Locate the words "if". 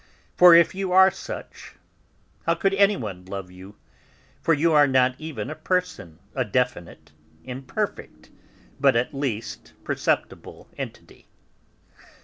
0.55-0.73